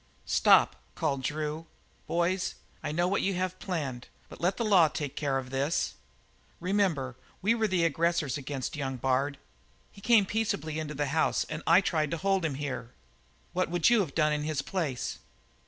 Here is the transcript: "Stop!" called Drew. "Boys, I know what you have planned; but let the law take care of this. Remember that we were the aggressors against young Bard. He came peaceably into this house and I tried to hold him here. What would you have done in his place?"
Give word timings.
"Stop!" 0.25 0.77
called 0.95 1.21
Drew. 1.21 1.67
"Boys, 2.07 2.55
I 2.81 2.91
know 2.91 3.07
what 3.07 3.21
you 3.21 3.35
have 3.35 3.59
planned; 3.59 4.07
but 4.29 4.41
let 4.41 4.57
the 4.57 4.65
law 4.65 4.87
take 4.87 5.15
care 5.15 5.37
of 5.37 5.51
this. 5.51 5.93
Remember 6.59 7.11
that 7.13 7.25
we 7.43 7.53
were 7.53 7.67
the 7.67 7.85
aggressors 7.85 8.35
against 8.35 8.75
young 8.75 8.97
Bard. 8.97 9.37
He 9.91 10.01
came 10.01 10.25
peaceably 10.25 10.79
into 10.79 10.95
this 10.95 11.09
house 11.09 11.43
and 11.51 11.61
I 11.67 11.81
tried 11.81 12.09
to 12.09 12.17
hold 12.17 12.43
him 12.43 12.55
here. 12.55 12.93
What 13.53 13.69
would 13.69 13.91
you 13.91 13.99
have 13.99 14.15
done 14.15 14.33
in 14.33 14.41
his 14.41 14.63
place?" 14.63 15.19